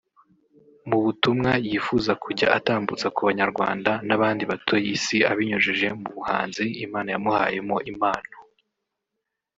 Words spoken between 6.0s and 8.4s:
buhanzi Imana yamuhayemo impano